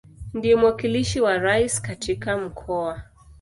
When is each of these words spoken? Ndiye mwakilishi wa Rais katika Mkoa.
Ndiye 0.35 0.55
mwakilishi 0.55 1.21
wa 1.21 1.37
Rais 1.37 1.81
katika 1.81 2.37
Mkoa. 2.37 3.03